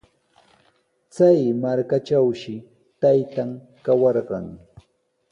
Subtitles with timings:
[1.15, 2.53] Chay markatrawshi
[3.01, 3.49] taytan
[3.85, 4.45] kawarqan.